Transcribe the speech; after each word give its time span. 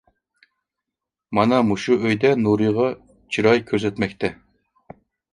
مانا 1.39 1.59
مۇشۇ 1.67 1.97
ئۆيدە 1.99 2.31
نۇرىغا 2.45 2.87
چىراي 3.37 3.61
كۆرسەتمەكتە. 3.67 4.31